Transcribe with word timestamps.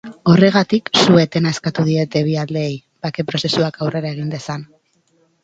Horregatik, 0.31 0.87
su-etena 1.01 1.51
eskatu 1.55 1.85
diete 1.89 2.23
bi 2.31 2.33
aldeei, 2.45 2.73
bake-prozesuak 3.05 3.79
aurrera 3.87 4.13
egin 4.17 4.35
dezan. 4.35 4.67